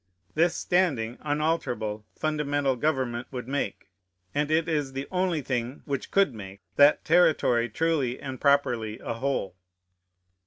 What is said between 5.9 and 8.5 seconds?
could make, that territory truly and